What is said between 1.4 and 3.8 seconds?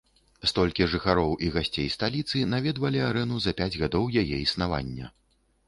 і гасцей сталіцы наведвалі арэну за пяць